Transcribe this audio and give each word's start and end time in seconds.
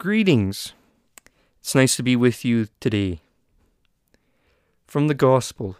Greetings. 0.00 0.74
It's 1.58 1.74
nice 1.74 1.96
to 1.96 2.04
be 2.04 2.14
with 2.14 2.44
you 2.44 2.68
today. 2.78 3.20
From 4.86 5.08
the 5.08 5.12
Gospel 5.14 5.76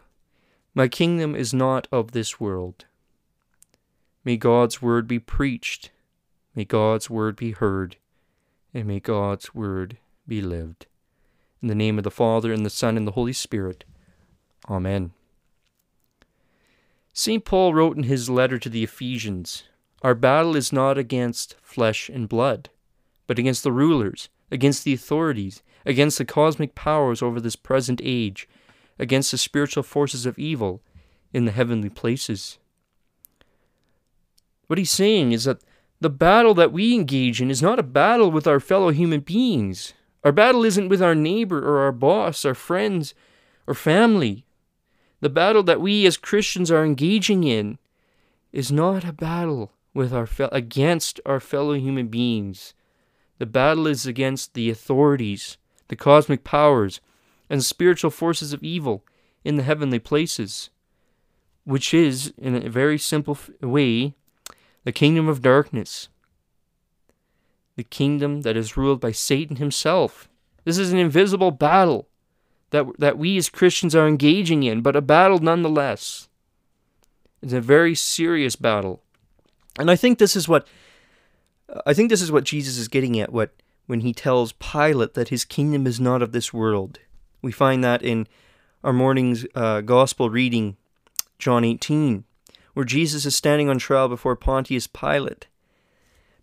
My 0.75 0.89
kingdom 0.89 1.37
is 1.37 1.55
not 1.55 1.87
of 1.93 2.11
this 2.11 2.41
world. 2.41 2.87
May 4.25 4.37
God's 4.37 4.83
word 4.83 5.07
be 5.07 5.21
preached, 5.21 5.93
may 6.57 6.65
God's 6.65 7.09
word 7.09 7.37
be 7.37 7.53
heard, 7.53 7.95
and 8.75 8.89
may 8.89 8.99
God's 8.99 9.54
word 9.54 9.99
be 10.26 10.42
lived. 10.42 10.87
In 11.62 11.69
the 11.69 11.76
name 11.76 11.96
of 11.96 12.03
the 12.03 12.10
Father, 12.10 12.53
and 12.53 12.66
the 12.66 12.71
Son, 12.71 12.96
and 12.96 13.06
the 13.06 13.12
Holy 13.12 13.32
Spirit. 13.32 13.85
Amen. 14.69 15.12
St. 17.12 17.45
Paul 17.45 17.73
wrote 17.73 17.96
in 17.96 18.02
his 18.02 18.28
letter 18.28 18.59
to 18.59 18.69
the 18.69 18.82
Ephesians 18.82 19.62
Our 20.02 20.16
battle 20.16 20.56
is 20.56 20.73
not 20.73 20.98
against 20.98 21.55
flesh 21.62 22.09
and 22.09 22.28
blood 22.28 22.69
but 23.29 23.38
against 23.38 23.62
the 23.62 23.70
rulers, 23.70 24.29
against 24.51 24.83
the 24.83 24.92
authorities, 24.92 25.62
against 25.87 26.18
the 26.18 26.24
cosmic 26.24 26.74
powers 26.74 27.23
over 27.23 27.41
this 27.41 27.54
present 27.54 28.01
age, 28.02 28.48
against 28.98 29.30
the 29.30 29.38
spiritual 29.38 29.84
forces 29.84 30.27
of 30.27 30.37
evil 30.38 30.82
in 31.32 31.45
the 31.45 31.52
heavenly 31.52 31.91
places. 31.91 32.59
What 34.66 34.78
he's 34.78 34.91
saying 34.91 35.30
is 35.32 35.45
that 35.45 35.62
the 36.01 36.10
battle 36.10 36.54
that 36.54 36.73
we 36.73 36.95
engage 36.95 37.41
in 37.41 37.51
is 37.51 37.62
not 37.62 37.78
a 37.78 37.84
battle 37.84 38.30
with 38.30 38.46
our 38.46 38.60
fellow 38.60 38.91
human 38.91 39.20
beings. 39.20 39.92
Our 40.24 40.32
battle 40.32 40.65
isn't 40.65 40.88
with 40.88 41.02
our 41.02 41.15
neighbor 41.15 41.59
or 41.59 41.80
our 41.80 41.92
boss, 41.92 42.45
our 42.45 42.54
friends, 42.54 43.15
or 43.66 43.74
family. 43.74 44.46
The 45.20 45.29
battle 45.29 45.62
that 45.65 45.80
we 45.80 46.06
as 46.06 46.16
Christians 46.16 46.70
are 46.70 46.84
engaging 46.84 47.45
in 47.45 47.79
is 48.52 48.73
not 48.73 49.04
a 49.04 49.12
battle 49.12 49.73
with 49.92 50.15
our 50.15 50.26
fe- 50.26 50.48
against 50.51 51.20
our 51.26 51.40
fellow 51.40 51.74
human 51.74 52.09
beings. 52.09 52.74
The 53.38 53.47
battle 53.47 53.87
is 53.87 54.06
against 54.06 54.55
the 54.55 54.69
authorities, 54.69 55.56
the 55.88 55.96
cosmic 55.96 56.45
powers, 56.45 57.01
and 57.48 57.65
spiritual 57.65 58.10
forces 58.10 58.52
of 58.52 58.62
evil 58.62 59.04
in 59.45 59.57
the 59.57 59.62
heavenly 59.62 59.99
places, 59.99 60.71
which 61.65 61.95
is, 61.95 62.32
in 62.37 62.54
a 62.54 62.68
very 62.68 62.99
simple 62.99 63.38
way, 63.60 64.15
the 64.85 64.93
kingdom 64.93 65.29
of 65.29 65.43
darkness, 65.43 66.09
the 67.77 67.85
kingdom 67.85 68.43
that 68.43 68.57
is 68.57 68.77
ruled 68.77 69.01
by 69.01 69.12
Satan 69.12 69.57
himself. 69.57 70.29
This 70.65 70.79
is 70.79 70.93
an 70.93 70.99
invisible 70.99 71.51
battle 71.51 72.09
that, 72.71 72.87
that 72.99 73.19
we 73.19 73.37
as 73.39 73.49
Christians 73.49 73.95
are 73.95 74.09
engaging 74.09 74.62
in, 74.65 74.83
but 74.83 74.97
a 74.97 75.01
battle 75.01 75.39
nonetheless. 75.39 76.29
It's 77.41 77.53
a 77.53 77.61
very 77.61 77.95
serious 77.95 78.57
battle. 78.57 79.01
And 79.79 79.91
I 79.91 79.97
think 79.97 80.19
this 80.19 80.34
is 80.34 80.49
what 80.49 80.67
I 81.87 81.93
think 81.95 82.09
this 82.09 82.23
is 82.23 82.33
what 82.33 82.45
Jesus 82.45 82.79
is 82.79 82.89
getting 82.89 83.19
at 83.21 83.33
what 83.33 83.51
when 83.87 84.01
he 84.01 84.13
tells 84.13 84.53
Pilate 84.53 85.15
that 85.15 85.29
his 85.29 85.45
kingdom 85.45 85.87
is 85.87 85.99
not 85.99 86.23
of 86.23 86.33
this 86.33 86.53
world. 86.53 86.99
We 87.43 87.53
find 87.53 87.83
that 87.85 88.03
in 88.03 88.27
our 88.85 88.93
morning's 88.93 89.47
uh, 89.55 89.81
gospel 89.81 90.31
reading, 90.31 90.77
John 91.39 91.65
18, 91.65 92.25
where 92.75 92.85
Jesus 92.85 93.25
is 93.27 93.35
standing 93.35 93.69
on 93.69 93.79
trial 93.79 94.09
before 94.09 94.37
Pontius 94.37 94.87
Pilate. 94.87 95.47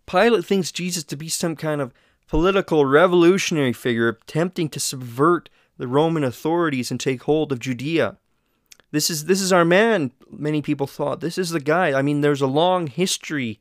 Pilate 0.06 0.44
thinks 0.44 0.72
Jesus 0.72 1.04
to 1.04 1.16
be 1.16 1.28
some 1.28 1.56
kind 1.56 1.80
of 1.80 1.92
political 2.28 2.84
revolutionary 2.84 3.72
figure 3.72 4.08
attempting 4.08 4.68
to 4.70 4.80
subvert 4.80 5.48
the 5.78 5.88
Roman 5.88 6.24
authorities 6.24 6.90
and 6.90 6.98
take 6.98 7.22
hold 7.24 7.52
of 7.52 7.60
Judea. 7.60 8.16
This 8.92 9.10
is 9.10 9.26
this 9.26 9.40
is 9.40 9.52
our 9.52 9.64
man. 9.64 10.12
Many 10.30 10.62
people 10.62 10.86
thought 10.86 11.20
this 11.20 11.38
is 11.38 11.50
the 11.50 11.60
guy. 11.60 11.98
I 11.98 12.02
mean, 12.02 12.20
there's 12.20 12.40
a 12.40 12.46
long 12.46 12.86
history 12.86 13.60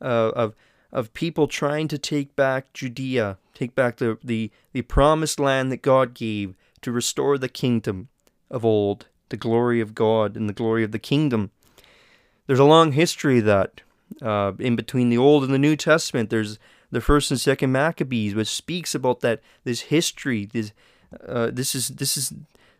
uh, 0.00 0.32
of 0.34 0.54
of 0.92 1.12
people 1.12 1.46
trying 1.46 1.88
to 1.88 1.98
take 1.98 2.34
back 2.34 2.72
Judea, 2.72 3.38
take 3.54 3.74
back 3.74 3.96
the, 3.96 4.18
the, 4.22 4.50
the 4.72 4.82
promised 4.82 5.38
land 5.38 5.70
that 5.70 5.82
God 5.82 6.14
gave 6.14 6.54
to 6.82 6.92
restore 6.92 7.38
the 7.38 7.48
kingdom 7.48 8.08
of 8.50 8.64
old, 8.64 9.06
the 9.28 9.36
glory 9.36 9.80
of 9.80 9.94
God 9.94 10.36
and 10.36 10.48
the 10.48 10.54
glory 10.54 10.84
of 10.84 10.92
the 10.92 10.98
kingdom. 10.98 11.50
There's 12.46 12.58
a 12.58 12.64
long 12.64 12.92
history 12.92 13.40
of 13.40 13.44
that. 13.44 13.82
Uh, 14.22 14.52
in 14.58 14.74
between 14.74 15.10
the 15.10 15.18
Old 15.18 15.44
and 15.44 15.52
the 15.52 15.58
New 15.58 15.76
Testament, 15.76 16.30
there's 16.30 16.58
the 16.90 17.02
first 17.02 17.30
and 17.30 17.38
second 17.38 17.70
Maccabees, 17.72 18.34
which 18.34 18.48
speaks 18.48 18.94
about 18.94 19.20
that 19.20 19.40
this 19.64 19.82
history. 19.82 20.46
This 20.46 20.72
uh, 21.26 21.50
this 21.52 21.74
is 21.74 21.88
this 21.88 22.16
is 22.16 22.32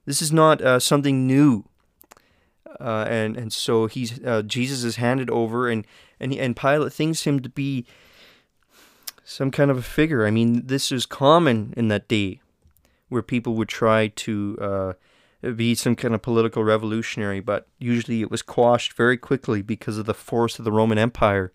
this 0.07 0.23
is 0.23 0.33
not 0.33 0.63
uh, 0.63 0.81
something 0.81 1.27
new. 1.27 1.65
Uh, 2.81 3.05
and 3.09 3.37
and 3.37 3.53
so 3.53 3.87
he's 3.87 4.23
uh, 4.25 4.43
Jesus 4.43 4.85
is 4.85 4.97
handed 4.97 5.29
over, 5.29 5.69
and 5.69 5.87
and 6.19 6.33
and 6.33 6.57
Pilate 6.57 6.93
thinks 6.93 7.27
him 7.27 7.41
to 7.41 7.49
be 7.51 7.85
some 9.29 9.51
kind 9.51 9.71
of 9.71 9.77
a 9.77 9.83
figure. 9.83 10.27
I 10.27 10.31
mean, 10.31 10.67
this 10.67 10.91
is 10.91 11.05
common 11.05 11.75
in 11.77 11.89
that 11.89 12.09
day, 12.09 12.41
where 13.11 13.23
people 13.23 13.55
would 13.57 13.69
try 13.69 14.09
to 14.09 14.59
uh, 14.59 14.93
be 15.53 15.75
some 15.75 15.95
kind 15.95 16.15
of 16.15 16.23
political 16.23 16.65
revolutionary, 16.65 17.41
but 17.41 17.69
usually 17.79 18.23
it 18.23 18.31
was 18.31 18.41
quashed 18.41 18.95
very 18.95 19.19
quickly 19.19 19.61
because 19.61 19.99
of 19.99 20.07
the 20.07 20.15
force 20.15 20.59
of 20.59 20.65
the 20.65 20.73
Roman 20.73 20.97
Empire. 20.97 21.53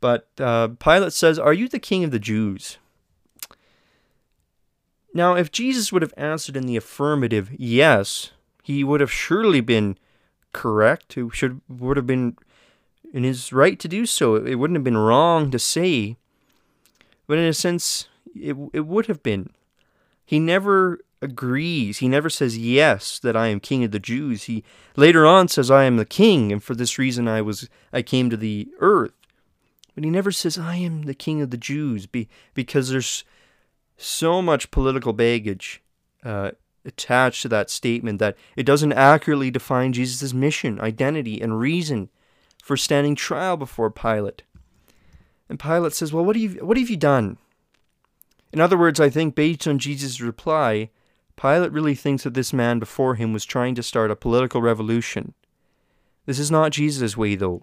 But 0.00 0.28
uh, 0.38 0.68
Pilate 0.78 1.12
says, 1.12 1.36
"Are 1.36 1.52
you 1.52 1.68
the 1.68 1.80
king 1.80 2.04
of 2.04 2.12
the 2.12 2.20
Jews?" 2.20 2.78
Now, 5.12 5.34
if 5.34 5.50
Jesus 5.50 5.92
would 5.92 6.02
have 6.02 6.14
answered 6.16 6.56
in 6.56 6.66
the 6.66 6.76
affirmative, 6.76 7.50
yes, 7.58 8.30
he 8.62 8.84
would 8.84 9.00
have 9.00 9.10
surely 9.10 9.60
been 9.60 9.98
correct. 10.52 11.14
He 11.14 11.28
should 11.32 11.60
would 11.68 11.96
have 11.96 12.06
been 12.06 12.36
in 13.12 13.24
his 13.24 13.52
right 13.52 13.80
to 13.80 13.88
do 13.88 14.06
so. 14.06 14.36
It 14.36 14.54
wouldn't 14.56 14.76
have 14.76 14.84
been 14.84 14.96
wrong 14.96 15.50
to 15.50 15.58
say, 15.58 16.18
but 17.26 17.38
in 17.38 17.44
a 17.44 17.54
sense, 17.54 18.08
it 18.34 18.56
it 18.72 18.86
would 18.86 19.06
have 19.06 19.22
been. 19.22 19.50
He 20.24 20.38
never 20.38 21.00
agrees. 21.22 21.98
He 21.98 22.08
never 22.08 22.28
says 22.28 22.58
yes 22.58 23.18
that 23.18 23.36
I 23.36 23.48
am 23.48 23.60
king 23.60 23.84
of 23.84 23.90
the 23.90 23.98
Jews. 23.98 24.44
He 24.44 24.64
later 24.96 25.26
on 25.26 25.48
says 25.48 25.70
I 25.70 25.84
am 25.84 25.96
the 25.96 26.04
king, 26.04 26.52
and 26.52 26.62
for 26.62 26.74
this 26.74 26.98
reason 26.98 27.28
I 27.28 27.42
was 27.42 27.68
I 27.92 28.02
came 28.02 28.30
to 28.30 28.36
the 28.36 28.68
earth. 28.80 29.12
But 29.94 30.04
he 30.04 30.10
never 30.10 30.30
says 30.30 30.58
I 30.58 30.76
am 30.76 31.02
the 31.02 31.14
king 31.14 31.40
of 31.40 31.50
the 31.50 31.56
Jews, 31.56 32.06
be, 32.06 32.28
because 32.52 32.90
there's 32.90 33.24
so 33.96 34.42
much 34.42 34.70
political 34.70 35.14
baggage 35.14 35.82
uh, 36.22 36.50
attached 36.84 37.42
to 37.42 37.48
that 37.48 37.70
statement 37.70 38.18
that 38.18 38.36
it 38.56 38.64
doesn't 38.64 38.92
accurately 38.92 39.50
define 39.50 39.94
Jesus' 39.94 40.34
mission, 40.34 40.78
identity, 40.80 41.40
and 41.40 41.58
reason 41.58 42.10
for 42.62 42.76
standing 42.76 43.14
trial 43.14 43.56
before 43.56 43.90
Pilate. 43.90 44.42
And 45.48 45.58
Pilate 45.60 45.92
says, 45.92 46.12
Well, 46.12 46.24
what 46.24 46.36
have 46.36 46.54
you, 46.54 46.64
what 46.64 46.76
have 46.76 46.90
you 46.90 46.96
done? 46.96 47.38
In 48.52 48.60
other 48.60 48.78
words, 48.78 49.00
I 49.00 49.10
think 49.10 49.34
based 49.34 49.66
on 49.66 49.78
Jesus' 49.78 50.20
reply, 50.20 50.90
Pilate 51.36 51.72
really 51.72 51.94
thinks 51.94 52.24
that 52.24 52.34
this 52.34 52.52
man 52.52 52.78
before 52.78 53.16
him 53.16 53.32
was 53.32 53.44
trying 53.44 53.74
to 53.74 53.82
start 53.82 54.10
a 54.10 54.16
political 54.16 54.62
revolution. 54.62 55.34
This 56.24 56.38
is 56.38 56.50
not 56.50 56.72
Jesus' 56.72 57.16
way, 57.16 57.34
though, 57.34 57.62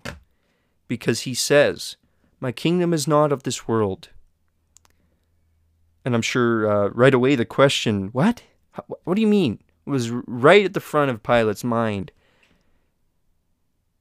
because 0.87 1.21
he 1.21 1.33
says, 1.33 1.97
My 2.39 2.51
kingdom 2.51 2.93
is 2.93 3.07
not 3.07 3.31
of 3.31 3.43
this 3.43 3.67
world. 3.67 4.09
And 6.05 6.13
I'm 6.13 6.21
sure 6.21 6.69
uh, 6.69 6.89
right 6.89 7.13
away 7.13 7.35
the 7.35 7.45
question, 7.45 8.09
What? 8.09 8.43
What 9.03 9.15
do 9.15 9.21
you 9.21 9.27
mean? 9.27 9.59
was 9.85 10.09
right 10.09 10.65
at 10.65 10.73
the 10.73 10.79
front 10.79 11.11
of 11.11 11.23
Pilate's 11.23 11.63
mind. 11.63 12.11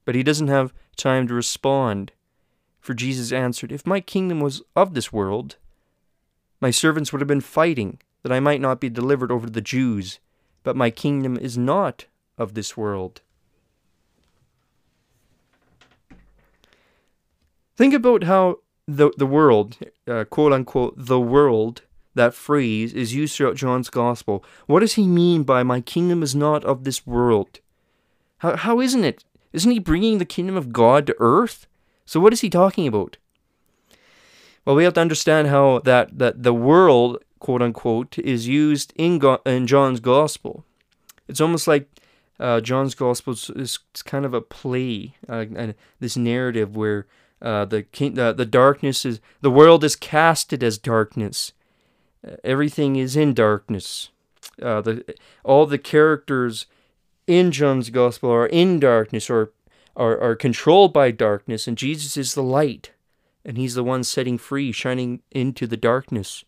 But 0.05 0.15
he 0.15 0.23
doesn't 0.23 0.49
have 0.49 0.73
time 0.97 1.27
to 1.29 1.35
respond, 1.35 2.13
for 2.83 2.95
Jesus 2.95 3.33
answered, 3.33 3.73
If 3.73 3.87
my 3.87 4.01
kingdom 4.01 4.41
was 4.41 4.61
of 4.75 4.93
this 4.93 5.13
world, 5.13 5.57
my 6.61 6.73
servants 6.73 7.13
would 7.13 7.21
have 7.21 7.29
been 7.29 7.41
fighting, 7.41 8.01
that 8.23 8.33
I 8.33 8.41
might 8.41 8.61
not 8.61 8.81
be 8.81 8.91
delivered 8.91 9.31
over 9.31 9.47
to 9.47 9.53
the 9.53 9.61
Jews, 9.61 10.19
but 10.65 10.77
my 10.77 10.91
kingdom 10.91 11.37
is 11.39 11.57
not 11.57 12.07
of 12.37 12.55
this 12.55 12.77
world. 12.77 13.23
Think 17.77 17.95
about 17.95 18.25
how 18.25 18.59
the, 18.87 19.13
the 19.17 19.27
world, 19.27 19.79
uh, 20.07 20.25
quote 20.25 20.53
unquote, 20.53 20.95
the 20.97 21.21
world, 21.21 21.83
that 22.15 22.35
phrase 22.35 22.93
is 22.93 23.15
used 23.15 23.37
throughout 23.37 23.57
John's 23.57 23.89
Gospel. 23.91 24.45
What 24.67 24.81
does 24.81 24.95
he 24.95 25.07
mean 25.07 25.45
by 25.45 25.63
my 25.63 25.81
kingdom 25.81 26.23
is 26.23 26.35
not 26.35 26.65
of 26.65 26.85
this 26.85 27.07
world? 27.07 27.61
How, 28.39 28.57
how 28.57 28.81
isn't 28.81 29.05
it? 29.05 29.25
Isn't 29.53 29.71
he 29.71 29.79
bringing 29.79 30.19
the 30.19 30.25
kingdom 30.25 30.57
of 30.57 30.73
God 30.73 31.07
to 31.07 31.17
earth? 31.19 31.67
So 32.05 32.21
what 32.21 32.33
is 32.33 32.41
he 32.41 32.51
talking 32.51 32.87
about? 32.87 33.17
Well, 34.65 34.77
we 34.77 34.85
have 34.85 34.95
to 34.95 35.01
understand 35.01 35.49
how 35.49 35.81
that, 35.81 36.19
that 36.19 36.43
the 36.43 36.55
world, 36.55 37.19
quote 37.39 37.63
unquote, 37.63 38.19
is 38.19 38.47
used 38.47 38.93
in, 38.97 39.19
Go- 39.19 39.41
in 39.45 39.67
John's 39.67 40.01
Gospel. 40.01 40.65
It's 41.29 41.41
almost 41.41 41.67
like 41.67 41.89
uh, 42.39 42.61
John's 42.61 42.95
Gospel 42.95 43.33
is, 43.33 43.51
is, 43.51 43.79
kind 44.05 44.25
of 44.25 44.35
a 44.35 44.41
play, 44.41 45.15
uh, 45.29 45.47
and 45.55 45.75
this 46.01 46.17
narrative 46.17 46.77
where 46.77 47.07
uh, 47.41 47.65
the, 47.65 47.83
king, 47.83 48.15
the 48.15 48.33
the 48.33 48.47
darkness 48.47 49.05
is 49.05 49.21
the 49.41 49.51
world 49.51 49.83
is 49.83 49.97
casted 49.97 50.63
as 50.63 50.79
darkness, 50.79 51.53
everything 52.45 52.97
is 52.97 53.17
in 53.17 53.35
darkness. 53.35 54.11
Uh, 54.61 54.81
the 54.81 55.15
all 55.45 55.67
the 55.67 55.79
characters 55.79 56.67
in 57.27 57.51
John's 57.51 57.91
gospel 57.91 58.31
are 58.31 58.47
in 58.47 58.81
darkness 58.81 59.31
or 59.31 59.53
are, 59.97 60.19
are 60.21 60.37
controlled 60.37 60.93
by 60.93 61.11
darkness, 61.11 61.67
and 61.67 61.77
Jesus 61.77 62.17
is 62.17 62.35
the 62.35 62.43
light. 62.43 62.93
and 63.45 63.59
he's 63.59 63.75
the 63.75 63.85
one 63.85 64.05
setting 64.05 64.39
free, 64.39 64.73
shining 64.73 65.21
into 65.31 65.67
the 65.67 65.77
darkness. 65.77 66.45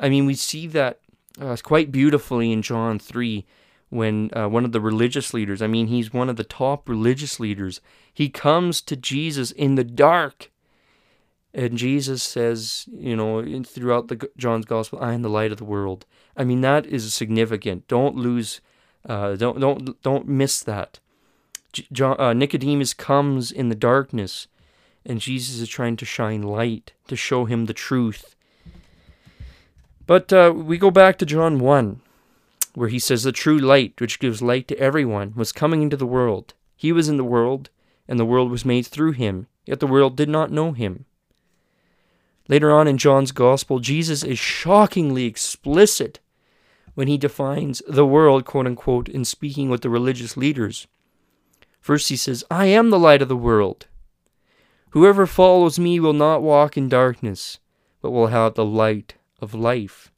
I 0.00 0.08
mean, 0.08 0.26
we 0.26 0.34
see 0.34 0.66
that 0.68 1.00
uh, 1.40 1.56
quite 1.62 1.92
beautifully 1.92 2.52
in 2.52 2.62
John 2.62 2.98
3 2.98 3.44
when 3.90 4.30
uh, 4.36 4.48
one 4.48 4.64
of 4.64 4.72
the 4.72 4.80
religious 4.80 5.32
leaders, 5.32 5.62
I 5.62 5.68
mean, 5.68 5.86
he's 5.86 6.12
one 6.12 6.28
of 6.28 6.36
the 6.36 6.44
top 6.44 6.88
religious 6.88 7.38
leaders, 7.38 7.80
he 8.12 8.28
comes 8.28 8.80
to 8.82 8.96
Jesus 8.96 9.52
in 9.52 9.76
the 9.76 9.84
dark. 9.84 10.50
And 11.52 11.78
Jesus 11.78 12.20
says, 12.24 12.88
you 12.92 13.14
know, 13.14 13.62
throughout 13.62 14.08
the 14.08 14.28
John's 14.36 14.64
gospel, 14.64 14.98
I 15.00 15.12
am 15.12 15.22
the 15.22 15.28
light 15.28 15.52
of 15.52 15.58
the 15.58 15.64
world. 15.64 16.04
I 16.36 16.42
mean, 16.42 16.62
that 16.62 16.84
is 16.86 17.14
significant. 17.14 17.86
Don't 17.86 18.16
lose, 18.16 18.60
uh, 19.08 19.36
don't 19.36 19.60
don't 19.60 20.02
don't 20.02 20.26
miss 20.26 20.60
that. 20.64 20.98
John, 21.92 22.20
uh, 22.20 22.32
Nicodemus 22.32 22.94
comes 22.94 23.50
in 23.50 23.68
the 23.68 23.74
darkness, 23.74 24.46
and 25.04 25.20
Jesus 25.20 25.60
is 25.60 25.68
trying 25.68 25.96
to 25.96 26.04
shine 26.04 26.42
light 26.42 26.92
to 27.08 27.16
show 27.16 27.44
him 27.44 27.66
the 27.66 27.74
truth. 27.74 28.34
But 30.06 30.32
uh, 30.32 30.52
we 30.54 30.78
go 30.78 30.90
back 30.90 31.18
to 31.18 31.26
John 31.26 31.58
1, 31.58 32.00
where 32.74 32.88
he 32.88 32.98
says, 32.98 33.22
The 33.22 33.32
true 33.32 33.58
light, 33.58 34.00
which 34.00 34.18
gives 34.18 34.42
light 34.42 34.68
to 34.68 34.78
everyone, 34.78 35.32
was 35.34 35.52
coming 35.52 35.82
into 35.82 35.96
the 35.96 36.06
world. 36.06 36.54
He 36.76 36.92
was 36.92 37.08
in 37.08 37.16
the 37.16 37.24
world, 37.24 37.70
and 38.06 38.18
the 38.18 38.26
world 38.26 38.50
was 38.50 38.64
made 38.64 38.86
through 38.86 39.12
him, 39.12 39.46
yet 39.64 39.80
the 39.80 39.86
world 39.86 40.16
did 40.16 40.28
not 40.28 40.50
know 40.50 40.72
him. 40.72 41.06
Later 42.48 42.70
on 42.70 42.86
in 42.86 42.98
John's 42.98 43.32
Gospel, 43.32 43.78
Jesus 43.78 44.22
is 44.22 44.38
shockingly 44.38 45.24
explicit 45.24 46.20
when 46.94 47.08
he 47.08 47.16
defines 47.16 47.82
the 47.88 48.06
world, 48.06 48.44
quote 48.44 48.66
unquote, 48.66 49.08
in 49.08 49.24
speaking 49.24 49.70
with 49.70 49.80
the 49.80 49.88
religious 49.88 50.36
leaders. 50.36 50.86
First, 51.84 52.08
he 52.08 52.16
says, 52.16 52.42
I 52.50 52.64
am 52.64 52.88
the 52.88 52.98
light 52.98 53.20
of 53.20 53.28
the 53.28 53.36
world. 53.36 53.88
Whoever 54.92 55.26
follows 55.26 55.78
me 55.78 56.00
will 56.00 56.14
not 56.14 56.40
walk 56.40 56.78
in 56.78 56.88
darkness, 56.88 57.58
but 58.00 58.10
will 58.10 58.28
have 58.28 58.54
the 58.54 58.64
light 58.64 59.16
of 59.38 59.52
life. 59.52 60.10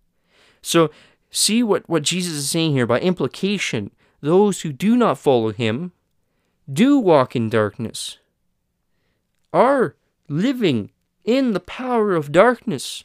So, 0.63 0.93
see 1.29 1.65
what, 1.65 1.89
what 1.89 2.05
Jesus 2.05 2.35
is 2.35 2.49
saying 2.49 2.71
here 2.71 2.87
by 2.87 3.01
implication. 3.01 3.91
Those 4.21 4.61
who 4.61 4.73
do 4.73 4.97
not 4.97 5.19
follow 5.19 5.51
him 5.51 5.91
do 6.73 7.01
walk 7.01 7.35
in 7.35 7.51
darkness, 7.51 8.19
are 9.53 9.97
living 10.29 10.93
in 11.25 11.53
the 11.53 11.59
power 11.59 12.15
of 12.15 12.31
darkness. 12.31 13.03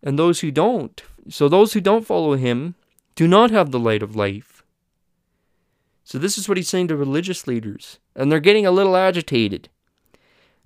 And 0.00 0.16
those 0.16 0.42
who 0.42 0.52
don't, 0.52 1.02
so 1.28 1.48
those 1.48 1.72
who 1.72 1.80
don't 1.80 2.06
follow 2.06 2.36
him, 2.36 2.76
do 3.16 3.26
not 3.26 3.50
have 3.50 3.72
the 3.72 3.80
light 3.80 4.04
of 4.04 4.14
life. 4.14 4.49
So, 6.10 6.18
this 6.18 6.36
is 6.36 6.48
what 6.48 6.56
he's 6.56 6.68
saying 6.68 6.88
to 6.88 6.96
religious 6.96 7.46
leaders, 7.46 8.00
and 8.16 8.32
they're 8.32 8.40
getting 8.40 8.66
a 8.66 8.72
little 8.72 8.96
agitated. 8.96 9.68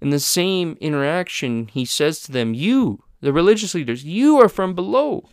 In 0.00 0.08
the 0.08 0.18
same 0.18 0.78
interaction, 0.80 1.68
he 1.68 1.84
says 1.84 2.20
to 2.20 2.32
them, 2.32 2.54
You, 2.54 3.04
the 3.20 3.30
religious 3.30 3.74
leaders, 3.74 4.06
you 4.06 4.40
are 4.40 4.48
from 4.48 4.74
below. 4.74 5.28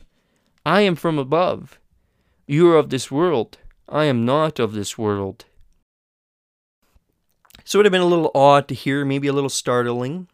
I 0.65 0.81
am 0.81 0.97
from 0.97 1.17
above. 1.17 1.79
You 2.45 2.69
are 2.73 2.77
of 2.77 2.89
this 2.89 3.09
world. 3.09 3.59
I 3.87 4.03
am 4.03 4.25
not 4.25 4.59
of 4.59 4.73
this 4.73 4.97
world. 4.97 5.45
So 7.63 7.77
it 7.77 7.79
would 7.79 7.85
have 7.85 7.93
been 7.93 8.01
a 8.01 8.05
little 8.05 8.31
odd 8.35 8.67
to 8.67 8.75
hear, 8.75 9.05
maybe 9.05 9.29
a 9.29 9.33
little 9.33 9.49
startling. 9.49 10.27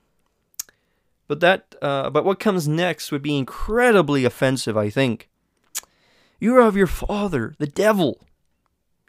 But 1.27 1.39
that, 1.41 1.75
uh, 1.83 2.09
but 2.09 2.25
what 2.25 2.39
comes 2.39 2.68
next 2.68 3.12
would 3.12 3.21
be 3.21 3.38
incredibly 3.38 4.25
offensive, 4.25 4.75
I 4.75 4.89
think. 4.89 5.30
You 6.39 6.56
are 6.56 6.62
of 6.62 6.75
your 6.75 6.88
father, 6.88 7.53
the 7.59 7.68
devil, 7.68 8.21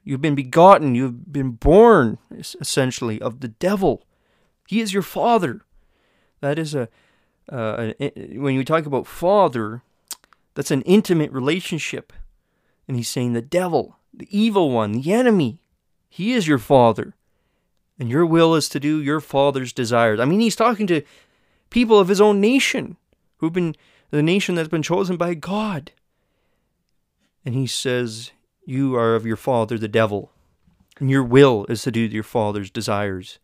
You've 0.08 0.22
been 0.22 0.34
begotten, 0.34 0.94
you've 0.94 1.30
been 1.30 1.50
born, 1.50 2.16
essentially, 2.40 3.20
of 3.20 3.40
the 3.40 3.48
devil. 3.48 4.06
He 4.66 4.80
is 4.80 4.94
your 4.94 5.02
father. 5.02 5.66
That 6.40 6.58
is 6.58 6.74
a, 6.74 6.88
uh, 7.52 7.92
when 8.32 8.54
you 8.54 8.64
talk 8.64 8.86
about 8.86 9.06
father, 9.06 9.82
that's 10.54 10.70
an 10.70 10.80
intimate 10.82 11.30
relationship. 11.30 12.14
And 12.86 12.96
he's 12.96 13.10
saying 13.10 13.34
the 13.34 13.42
devil, 13.42 13.98
the 14.14 14.26
evil 14.30 14.70
one, 14.70 14.92
the 14.92 15.12
enemy, 15.12 15.60
he 16.08 16.32
is 16.32 16.48
your 16.48 16.56
father. 16.56 17.14
And 17.98 18.08
your 18.08 18.24
will 18.24 18.54
is 18.54 18.70
to 18.70 18.80
do 18.80 19.02
your 19.02 19.20
father's 19.20 19.74
desires. 19.74 20.20
I 20.20 20.24
mean, 20.24 20.40
he's 20.40 20.56
talking 20.56 20.86
to 20.86 21.02
people 21.68 21.98
of 21.98 22.08
his 22.08 22.22
own 22.22 22.40
nation 22.40 22.96
who've 23.40 23.52
been 23.52 23.76
the 24.08 24.22
nation 24.22 24.54
that's 24.54 24.70
been 24.70 24.82
chosen 24.82 25.18
by 25.18 25.34
God. 25.34 25.92
And 27.44 27.54
he 27.54 27.66
says, 27.66 28.30
you 28.68 28.94
are 28.94 29.14
of 29.14 29.24
your 29.24 29.36
father 29.36 29.78
the 29.78 29.88
devil, 29.88 30.30
and 31.00 31.08
your 31.08 31.24
will 31.24 31.64
is 31.70 31.82
to 31.82 31.90
do 31.90 32.00
your 32.00 32.22
father's 32.22 32.70
desires. 32.70 33.38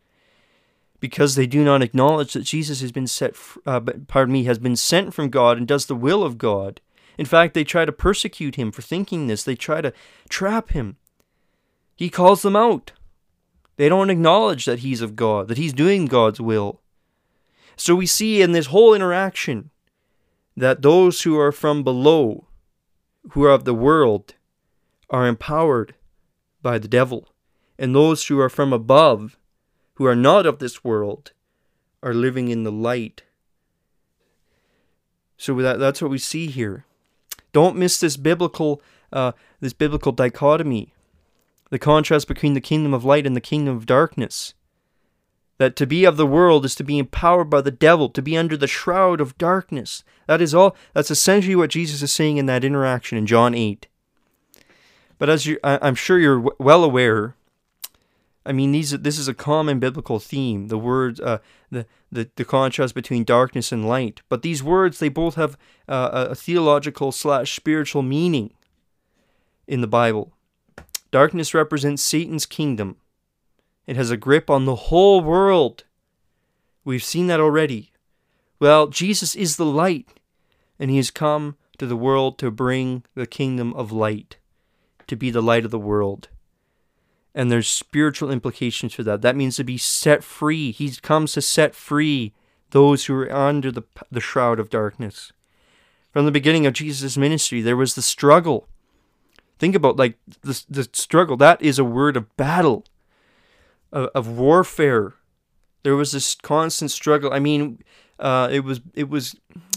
Because 1.01 1.35
they 1.35 1.47
do 1.47 1.65
not 1.65 1.81
acknowledge 1.81 2.35
that 2.35 2.43
Jesus 2.43 2.83
has 2.83 2.93
been 2.93 3.07
set, 3.07 3.35
uh, 3.65 3.81
pardon 4.07 4.35
me, 4.35 4.45
has 4.45 4.59
been 4.59 4.77
sent 4.77 5.15
from 5.15 5.31
God 5.31 5.57
and 5.57 5.67
does 5.67 5.87
the 5.87 5.95
will 5.95 6.23
of 6.23 6.37
God. 6.37 6.83
In 7.17 7.25
fact, 7.25 7.55
they 7.55 7.65
try 7.65 7.87
to 7.87 7.93
persecute 7.93 8.57
him 8.57 8.71
for 8.71 8.83
thinking 8.83 9.27
this. 9.27 9.43
They 9.45 9.55
try 9.55 9.81
to 9.81 9.95
trap 10.29 10.71
him. 10.71 10.97
He 11.97 12.11
calls 12.11 12.43
them 12.43 12.55
out. 12.55 12.93
They 13.77 13.89
don't 13.89 14.11
acknowledge 14.11 14.67
that 14.67 14.81
he's 14.81 15.01
of 15.01 15.17
God, 15.17 15.49
that 15.49 15.59
he's 15.59 15.73
doing 15.73 16.05
God's 16.05 16.41
will. 16.41 16.83
So 17.77 17.95
we 17.95 18.07
see 18.07 18.43
in 18.43 18.53
this 18.53 18.67
whole 18.67 18.93
interaction 18.93 19.71
that 20.55 20.83
those 20.83 21.23
who 21.23 21.39
are 21.39 21.53
from 21.53 21.83
below, 21.83 22.47
who 23.31 23.43
are 23.45 23.51
of 23.51 23.65
the 23.65 23.75
world, 23.75 24.35
are 25.15 25.29
empowered 25.29 25.95
by 26.61 26.77
the 26.77 26.89
devil, 26.89 27.29
and 27.79 27.95
those 27.95 28.27
who 28.27 28.41
are 28.41 28.49
from 28.49 28.73
above, 28.73 29.39
who 29.95 30.05
are 30.07 30.17
not 30.17 30.45
of 30.45 30.59
this 30.59 30.83
world, 30.83 31.31
are 32.03 32.13
living 32.13 32.49
in 32.49 32.65
the 32.65 32.73
light. 32.73 33.23
So 35.37 35.55
that, 35.63 35.79
that's 35.79 36.03
what 36.03 36.11
we 36.11 36.19
see 36.19 36.49
here. 36.49 36.85
Don't 37.53 37.77
miss 37.77 38.01
this 38.01 38.17
biblical 38.17 38.83
uh, 39.13 39.31
this 39.61 39.73
biblical 39.73 40.11
dichotomy, 40.11 40.93
the 41.71 41.79
contrast 41.79 42.27
between 42.27 42.55
the 42.55 42.61
kingdom 42.61 42.93
of 42.93 43.05
light 43.05 43.25
and 43.25 43.37
the 43.37 43.41
kingdom 43.41 43.77
of 43.77 43.87
darkness. 43.87 44.55
That 45.59 45.77
to 45.77 45.87
be 45.87 46.05
of 46.05 46.17
the 46.17 46.27
world 46.27 46.65
is 46.65 46.75
to 46.75 46.83
be 46.83 46.99
empowered 46.99 47.49
by 47.49 47.61
the 47.61 47.71
devil, 47.71 48.09
to 48.09 48.21
be 48.21 48.37
under 48.37 48.57
the 48.57 48.67
shroud 48.67 49.21
of 49.21 49.39
darkness. 49.39 50.03
That 50.27 50.43
is 50.43 50.57
all. 50.57 50.75
That's 50.93 51.13
essentially 51.13 51.55
what 51.55 51.71
Jesus 51.71 52.03
is 52.03 52.11
saying 52.11 52.39
in 52.39 52.47
that 52.47 52.65
interaction 52.65 53.17
in 53.17 53.27
John 53.27 53.55
8. 53.55 53.87
But 55.19 55.29
as 55.29 55.47
you, 55.47 55.59
I, 55.63 55.87
am 55.87 55.95
sure 55.95 56.19
you're 56.19 56.45
well 56.59 56.85
aware, 56.85 57.37
I 58.47 58.53
mean, 58.53 58.73
these 58.73 58.91
this 58.91 59.19
is 59.19 59.29
a 59.29 59.35
common 59.35 59.79
biblical 59.79 60.19
theme. 60.19 60.69
The 60.69 60.79
words, 60.79 61.21
uh, 61.21 61.39
the, 61.71 61.87
the 62.13 62.29
the 62.37 62.45
contrast 62.45 62.95
between 62.95 63.25
darkness 63.25 63.73
and 63.73 63.89
light. 63.89 64.23
But 64.29 64.43
these 64.43 64.63
words, 64.63 64.99
they 64.99 65.09
both 65.09 65.37
have 65.37 65.57
uh, 65.89 66.27
a 66.31 66.35
theological 66.35 67.11
slash 67.13 67.55
spiritual 67.55 68.03
meaning 68.03 68.53
in 69.67 69.81
the 69.81 69.87
Bible. 69.87 70.33
Darkness 71.11 71.55
represents 71.55 72.03
Satan's 72.03 72.45
kingdom. 72.45 72.97
It 73.87 73.97
has 73.97 74.11
a 74.11 74.17
grip 74.17 74.51
on 74.51 74.65
the 74.65 74.77
whole 74.77 75.21
world. 75.21 75.85
We've 76.85 77.05
seen 77.05 77.29
that 77.29 77.41
already. 77.41 77.93
Well, 78.59 78.89
Jesus 78.89 79.35
is 79.35 79.57
the 79.57 79.67
light, 79.67 80.09
and 80.79 80.91
he 80.91 80.97
has 80.97 81.11
come 81.11 81.57
to 81.79 81.87
the 81.87 81.97
world 81.97 82.39
to 82.39 82.51
bring 82.51 83.05
the 83.15 83.27
kingdom 83.27 83.73
of 83.75 83.91
light 83.93 84.37
to 85.07 85.17
be 85.17 85.31
the 85.31 85.43
light 85.43 85.65
of 85.65 85.71
the 85.71 85.79
world. 85.79 86.29
And 87.35 87.51
there's 87.51 87.69
spiritual 87.69 88.31
implications 88.31 88.95
for 88.95 89.03
that. 89.03 89.23
That 89.23 89.37
means 89.37 89.57
to 89.57 89.65
be 89.65 89.79
set 89.79 90.23
free. 90.23 90.71
He 90.71 90.91
comes 91.03 91.33
to 91.33 91.43
set 91.43 91.75
free 91.75 92.33
those 92.71 93.07
who 93.07 93.15
are 93.15 93.33
under 93.33 93.73
the, 93.73 93.83
the 94.11 94.21
shroud 94.21 94.61
of 94.61 94.71
darkness. 94.71 95.33
From 96.13 96.27
the 96.27 96.33
beginning 96.33 96.65
of 96.65 96.75
Jesus' 96.75 97.17
ministry, 97.17 97.61
there 97.61 97.77
was 97.77 97.95
the 97.97 98.03
struggle. 98.03 98.69
Think 99.59 99.75
about 99.75 99.97
like 99.97 100.17
the, 100.43 100.63
the 100.69 100.89
struggle. 100.93 101.37
That 101.37 101.61
is 101.61 101.79
a 101.79 101.85
word 101.85 102.17
of 102.17 102.37
battle, 102.37 102.85
of, 103.93 104.11
of 104.15 104.29
warfare. 104.29 105.15
There 105.83 105.97
was 105.97 106.13
this 106.13 106.37
constant 106.37 106.91
struggle. 106.93 107.33
I 107.33 107.41
mean, 107.41 107.81
uh, 108.19 108.49
it 108.51 108.61
was 108.61 108.81
it 108.95 109.09
was 109.09 109.35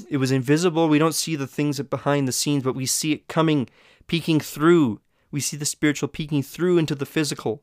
it 0.10 0.18
was 0.18 0.32
invisible. 0.32 0.88
We 0.88 1.00
don't 1.00 1.16
see 1.16 1.36
the 1.36 1.48
things 1.48 1.80
behind 1.82 2.28
the 2.28 2.32
scenes, 2.32 2.64
but 2.64 2.76
we 2.76 2.86
see 2.86 3.12
it 3.12 3.28
coming, 3.28 3.68
peeking 4.06 4.40
through 4.40 5.02
we 5.32 5.40
see 5.40 5.58
the 5.58 5.66
spiritual 5.66 6.10
peeking 6.10 6.44
through 6.44 6.78
into 6.78 6.96
the 6.96 7.06
physical. 7.06 7.62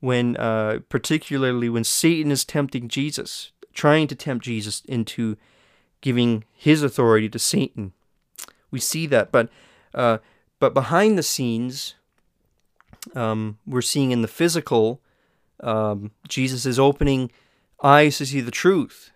When, 0.00 0.36
uh, 0.36 0.80
particularly 0.88 1.68
when 1.68 1.84
Satan 1.84 2.30
is 2.30 2.44
tempting 2.44 2.88
Jesus, 2.88 3.50
trying 3.74 4.06
to 4.08 4.14
tempt 4.14 4.44
Jesus 4.44 4.82
into 4.84 5.36
giving 6.00 6.44
his 6.54 6.82
authority 6.82 7.28
to 7.30 7.38
Satan, 7.38 7.92
we 8.70 8.78
see 8.78 9.06
that. 9.06 9.32
But, 9.32 9.48
uh, 9.92 10.18
but 10.60 10.74
behind 10.74 11.18
the 11.18 11.22
scenes, 11.22 11.94
um, 13.16 13.58
we're 13.66 13.80
seeing 13.80 14.12
in 14.12 14.22
the 14.22 14.28
physical, 14.28 15.00
um, 15.60 16.12
Jesus 16.28 16.64
is 16.64 16.78
opening 16.78 17.30
eyes 17.82 18.18
to 18.18 18.26
see 18.26 18.40
the 18.40 18.50
truth. 18.50 19.10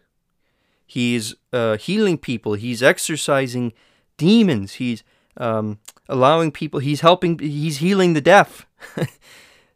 He's 0.86 1.34
uh, 1.52 1.76
healing 1.76 2.18
people. 2.18 2.54
He's 2.54 2.82
exorcising 2.82 3.72
demons. 4.16 4.74
He's 4.74 5.02
um, 5.36 5.78
allowing 6.08 6.50
people, 6.50 6.80
he's 6.80 7.00
helping, 7.00 7.38
he's 7.38 7.78
healing 7.78 8.12
the 8.12 8.20
deaf. 8.20 8.66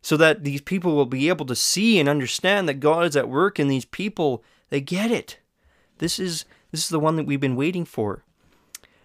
so 0.03 0.17
that 0.17 0.45
these 0.45 0.61
people 0.61 0.95
will 0.95 1.07
be 1.07 1.29
able 1.29 1.47
to 1.47 1.57
see 1.57 1.99
and 1.99 2.09
understand 2.09 2.69
that 2.69 2.75
God 2.75 3.07
is 3.07 3.17
at 3.17 3.29
work 3.29 3.59
in 3.59 3.67
these 3.67 3.85
people. 3.85 4.45
They 4.71 4.81
get 4.81 5.11
it. 5.11 5.41
This 5.99 6.21
is 6.21 6.45
this 6.71 6.85
is 6.85 6.91
the 6.91 7.01
one 7.01 7.17
that 7.17 7.27
we've 7.27 7.41
been 7.41 7.57
waiting 7.57 7.85
for. 7.85 8.23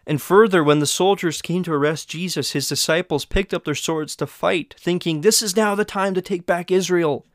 And 0.06 0.22
further, 0.22 0.64
when 0.64 0.80
the 0.80 0.86
soldiers 0.86 1.42
came 1.42 1.64
to 1.64 1.74
arrest 1.74 2.10
Jesus, 2.10 2.52
his 2.52 2.68
disciples 2.68 3.26
picked 3.26 3.54
up 3.54 3.66
their 3.66 3.76
swords 3.76 4.16
to 4.18 4.28
fight, 4.28 4.76
thinking, 4.78 5.22
This 5.22 5.42
is 5.42 5.56
now 5.56 5.74
the 5.74 5.86
time 5.86 6.14
to 6.16 6.22
take 6.22 6.46
back 6.46 6.70
Israel. 6.70 7.26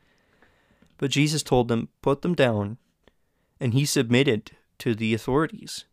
But 0.99 1.11
Jesus 1.11 1.43
told 1.43 1.69
them, 1.69 1.89
Put 2.03 2.23
them 2.23 2.35
down. 2.35 2.79
And 3.61 3.73
he 3.73 3.85
submitted 3.85 4.51
to 4.79 4.95
the 4.95 5.15
authorities. 5.15 5.87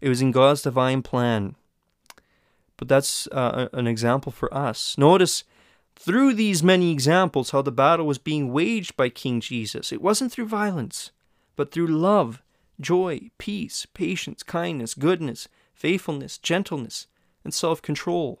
It 0.00 0.08
was 0.08 0.22
in 0.22 0.30
God's 0.30 0.62
divine 0.62 1.02
plan. 1.02 1.56
But 2.76 2.88
that's 2.88 3.26
uh, 3.28 3.68
an 3.72 3.86
example 3.86 4.32
for 4.32 4.52
us. 4.52 4.98
Notice 4.98 5.44
through 5.96 6.34
these 6.34 6.62
many 6.62 6.90
examples 6.90 7.50
how 7.50 7.62
the 7.62 7.72
battle 7.72 8.06
was 8.06 8.18
being 8.18 8.52
waged 8.52 8.96
by 8.96 9.08
King 9.08 9.40
Jesus. 9.40 9.92
It 9.92 10.02
wasn't 10.02 10.32
through 10.32 10.46
violence, 10.46 11.12
but 11.56 11.70
through 11.70 11.86
love, 11.86 12.42
joy, 12.80 13.30
peace, 13.38 13.86
patience, 13.94 14.42
kindness, 14.42 14.94
goodness, 14.94 15.48
faithfulness, 15.72 16.38
gentleness, 16.38 17.06
and 17.44 17.54
self 17.54 17.80
control. 17.80 18.40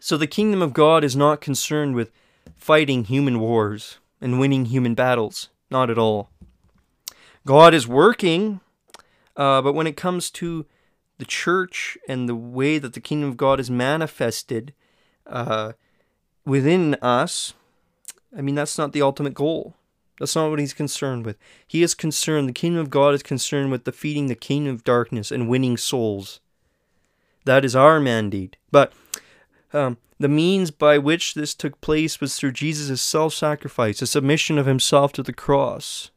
So 0.00 0.16
the 0.16 0.26
kingdom 0.26 0.62
of 0.62 0.72
God 0.72 1.04
is 1.04 1.14
not 1.14 1.40
concerned 1.40 1.94
with 1.94 2.10
fighting 2.56 3.04
human 3.04 3.38
wars 3.38 3.98
and 4.20 4.40
winning 4.40 4.66
human 4.66 4.94
battles. 4.94 5.50
Not 5.70 5.90
at 5.90 5.98
all. 5.98 6.30
God 7.46 7.74
is 7.74 7.86
working, 7.86 8.60
uh, 9.36 9.62
but 9.62 9.74
when 9.74 9.86
it 9.86 9.96
comes 9.96 10.30
to 10.32 10.66
the 11.20 11.24
church 11.24 11.96
and 12.08 12.28
the 12.28 12.34
way 12.34 12.78
that 12.78 12.94
the 12.94 13.00
kingdom 13.00 13.30
of 13.30 13.36
God 13.36 13.60
is 13.60 13.70
manifested, 13.70 14.74
uh, 15.26 15.72
within 16.44 16.94
us, 16.96 17.54
I 18.36 18.40
mean, 18.40 18.56
that's 18.56 18.76
not 18.76 18.92
the 18.92 19.02
ultimate 19.02 19.34
goal. 19.34 19.74
That's 20.18 20.36
not 20.36 20.50
what 20.50 20.58
he's 20.58 20.74
concerned 20.74 21.24
with. 21.24 21.38
He 21.66 21.82
is 21.82 21.94
concerned, 21.94 22.48
the 22.48 22.52
kingdom 22.52 22.80
of 22.80 22.90
God 22.90 23.14
is 23.14 23.22
concerned 23.22 23.70
with 23.70 23.84
defeating 23.84 24.26
the 24.26 24.34
kingdom 24.34 24.74
of 24.74 24.84
darkness 24.84 25.30
and 25.30 25.48
winning 25.48 25.76
souls. 25.76 26.40
That 27.44 27.64
is 27.64 27.74
our 27.74 28.00
mandate. 28.00 28.56
But 28.70 28.92
um, 29.72 29.96
the 30.18 30.28
means 30.28 30.70
by 30.70 30.98
which 30.98 31.32
this 31.32 31.54
took 31.54 31.80
place 31.80 32.20
was 32.20 32.36
through 32.36 32.52
Jesus' 32.52 33.00
self 33.00 33.32
sacrifice, 33.32 34.00
the 34.00 34.06
submission 34.06 34.58
of 34.58 34.66
himself 34.66 35.12
to 35.14 35.22
the 35.22 35.32
cross. 35.32 36.10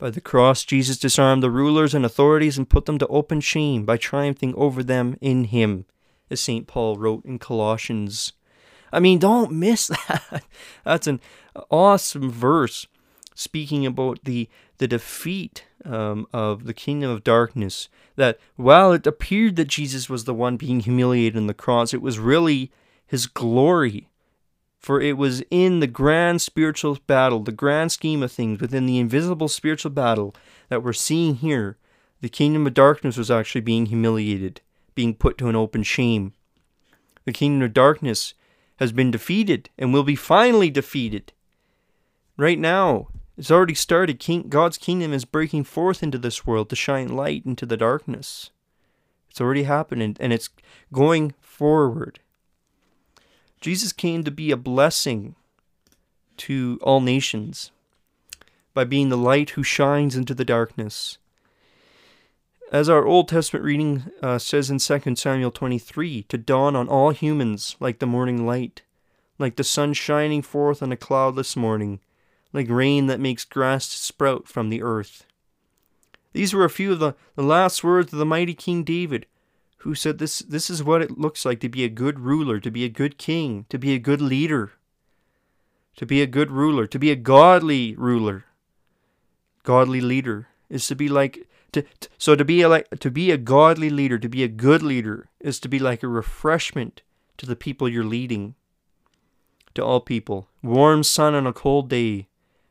By 0.00 0.08
the 0.08 0.22
cross, 0.22 0.64
Jesus 0.64 0.96
disarmed 0.96 1.42
the 1.42 1.50
rulers 1.50 1.92
and 1.92 2.06
authorities 2.06 2.56
and 2.56 2.66
put 2.66 2.86
them 2.86 2.96
to 2.98 3.06
open 3.08 3.42
shame 3.42 3.84
by 3.84 3.98
triumphing 3.98 4.54
over 4.54 4.82
them 4.82 5.18
in 5.20 5.44
him 5.44 5.84
as 6.30 6.40
St. 6.40 6.66
Paul 6.66 6.96
wrote 6.96 7.22
in 7.26 7.38
Colossians. 7.38 8.32
I 8.94 8.98
mean, 8.98 9.18
don't 9.18 9.52
miss 9.52 9.88
that. 10.08 10.44
That's 10.86 11.06
an 11.06 11.20
awesome 11.70 12.30
verse 12.30 12.86
speaking 13.34 13.84
about 13.84 14.20
the, 14.24 14.48
the 14.78 14.88
defeat 14.88 15.66
um, 15.84 16.26
of 16.32 16.64
the 16.64 16.74
kingdom 16.74 17.10
of 17.10 17.22
darkness. 17.22 17.90
That 18.16 18.38
while 18.56 18.92
it 18.92 19.06
appeared 19.06 19.56
that 19.56 19.68
Jesus 19.68 20.08
was 20.08 20.24
the 20.24 20.32
one 20.32 20.56
being 20.56 20.80
humiliated 20.80 21.36
on 21.36 21.46
the 21.46 21.52
cross, 21.52 21.92
it 21.92 22.00
was 22.00 22.18
really 22.18 22.72
his 23.06 23.26
glory. 23.26 24.08
For 24.80 25.00
it 25.00 25.16
was 25.16 25.42
in 25.50 25.80
the 25.80 25.86
grand 25.86 26.42
spiritual 26.42 26.98
battle, 27.06 27.40
the 27.40 27.52
grand 27.52 27.92
scheme 27.92 28.22
of 28.22 28.32
things, 28.32 28.60
within 28.60 28.86
the 28.86 28.98
invisible 28.98 29.48
spiritual 29.48 29.92
battle 29.92 30.34
that 30.68 30.82
we're 30.82 30.92
seeing 30.92 31.36
here, 31.36 31.76
the 32.20 32.28
kingdom 32.28 32.66
of 32.66 32.74
darkness 32.74 33.16
was 33.16 33.30
actually 33.30 33.60
being 33.60 33.86
humiliated 33.86 34.60
being 35.00 35.14
put 35.14 35.38
to 35.38 35.48
an 35.48 35.56
open 35.56 35.82
shame. 35.82 36.34
The 37.24 37.32
kingdom 37.32 37.62
of 37.62 37.72
darkness 37.72 38.34
has 38.76 38.92
been 38.92 39.10
defeated 39.10 39.70
and 39.78 39.92
will 39.92 40.02
be 40.02 40.16
finally 40.16 40.70
defeated. 40.70 41.32
Right 42.36 42.58
now, 42.58 43.08
it's 43.36 43.50
already 43.50 43.74
started. 43.74 44.18
King, 44.18 44.48
God's 44.48 44.78
kingdom 44.78 45.12
is 45.12 45.24
breaking 45.24 45.64
forth 45.64 46.02
into 46.02 46.18
this 46.18 46.46
world 46.46 46.68
to 46.70 46.76
shine 46.76 47.08
light 47.08 47.46
into 47.46 47.66
the 47.66 47.78
darkness. 47.78 48.50
It's 49.30 49.40
already 49.40 49.62
happened 49.62 50.18
and 50.20 50.32
it's 50.32 50.50
going 50.92 51.34
forward. 51.40 52.20
Jesus 53.60 53.92
came 53.92 54.24
to 54.24 54.30
be 54.30 54.50
a 54.50 54.56
blessing 54.56 55.34
to 56.38 56.78
all 56.82 57.00
nations 57.00 57.70
by 58.72 58.84
being 58.84 59.10
the 59.10 59.16
light 59.16 59.50
who 59.50 59.62
shines 59.62 60.16
into 60.16 60.34
the 60.34 60.44
darkness. 60.44 61.18
As 62.72 62.88
our 62.88 63.04
Old 63.04 63.28
Testament 63.28 63.64
reading 63.64 64.04
uh, 64.22 64.38
says 64.38 64.70
in 64.70 64.78
2 64.78 65.16
Samuel 65.16 65.50
23, 65.50 66.22
to 66.22 66.38
dawn 66.38 66.76
on 66.76 66.88
all 66.88 67.10
humans 67.10 67.76
like 67.80 67.98
the 67.98 68.06
morning 68.06 68.46
light, 68.46 68.82
like 69.38 69.56
the 69.56 69.64
sun 69.64 69.92
shining 69.92 70.40
forth 70.40 70.82
on 70.82 70.92
a 70.92 70.96
cloudless 70.96 71.56
morning, 71.56 72.00
like 72.52 72.70
rain 72.70 73.08
that 73.08 73.20
makes 73.20 73.44
grass 73.44 73.86
sprout 73.86 74.46
from 74.46 74.70
the 74.70 74.82
earth. 74.82 75.26
These 76.32 76.54
were 76.54 76.64
a 76.64 76.70
few 76.70 76.92
of 76.92 77.00
the, 77.00 77.14
the 77.34 77.42
last 77.42 77.82
words 77.82 78.12
of 78.12 78.18
the 78.18 78.24
mighty 78.24 78.54
King 78.54 78.84
David, 78.84 79.26
who 79.80 79.94
said 79.94 80.18
this, 80.18 80.40
this 80.40 80.68
is 80.68 80.84
what 80.84 81.00
it 81.00 81.18
looks 81.18 81.44
like 81.44 81.60
to 81.60 81.68
be 81.68 81.84
a 81.84 81.88
good 81.88 82.20
ruler, 82.20 82.60
to 82.60 82.70
be 82.70 82.84
a 82.84 82.88
good 82.88 83.16
king, 83.16 83.64
to 83.70 83.78
be 83.78 83.94
a 83.94 83.98
good 83.98 84.20
leader, 84.20 84.72
to 85.96 86.04
be 86.04 86.20
a 86.20 86.26
good 86.26 86.50
ruler, 86.50 86.86
to 86.86 86.98
be 86.98 87.10
a 87.10 87.16
godly 87.16 87.94
ruler. 87.96 88.44
Godly 89.62 90.00
leader 90.00 90.48
is 90.68 90.86
to 90.86 90.94
be 90.94 91.08
like 91.08 91.46
to, 91.72 91.82
to, 92.00 92.08
so 92.18 92.34
to 92.34 92.44
be 92.44 92.60
a, 92.62 92.68
like 92.68 92.98
to 93.00 93.10
be 93.10 93.30
a 93.30 93.38
godly 93.38 93.88
leader, 93.88 94.18
to 94.18 94.28
be 94.28 94.42
a 94.42 94.48
good 94.48 94.82
leader, 94.82 95.28
is 95.40 95.58
to 95.60 95.68
be 95.68 95.78
like 95.78 96.02
a 96.02 96.08
refreshment 96.08 97.02
to 97.38 97.46
the 97.46 97.56
people 97.56 97.88
you're 97.88 98.04
leading. 98.04 98.54
To 99.74 99.84
all 99.84 100.00
people, 100.00 100.48
warm 100.62 101.04
sun 101.04 101.34
on 101.34 101.46
a 101.46 101.52
cold 101.52 101.88
day, 101.88 102.26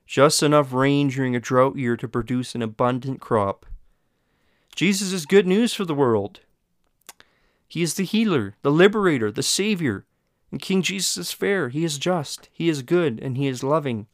just 0.06 0.44
enough 0.44 0.74
rain 0.74 1.08
during 1.08 1.36
a 1.36 1.40
drought 1.40 1.78
year 1.78 1.96
to 1.96 2.08
produce 2.08 2.54
an 2.54 2.62
abundant 2.62 3.22
crop. 3.22 3.66
Jesus 4.76 5.14
is 5.14 5.26
good 5.26 5.48
news 5.48 5.74
for 5.74 5.86
the 5.86 5.96
world. 5.96 6.42
He 7.70 7.84
is 7.84 7.94
the 7.94 8.04
healer, 8.04 8.56
the 8.64 8.72
liberator, 8.72 9.32
the 9.32 9.44
savior. 9.44 10.06
And 10.52 10.60
King 10.60 10.82
Jesus 10.82 11.16
is 11.16 11.32
fair. 11.32 11.70
He 11.70 11.84
is 11.84 12.00
just. 12.00 12.50
He 12.52 12.68
is 12.68 12.82
good, 12.82 13.20
and 13.22 13.38
he 13.38 13.48
is 13.48 13.64
loving. 13.64 14.08